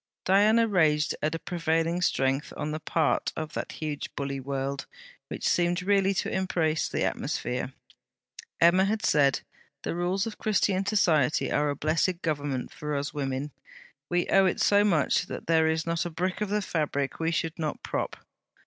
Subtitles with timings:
[0.25, 4.87] Diana raged at a prevailing strength on the part of that huge bully world,
[5.27, 7.73] which seemed really to embrace the atmosphere.
[8.59, 9.41] Emma had said:
[9.83, 13.51] 'The rules of Christian Society are a blessed Government for us women.
[14.09, 17.29] We owe it so much that there is not a brick of the fabric we
[17.29, 18.15] should not prop.'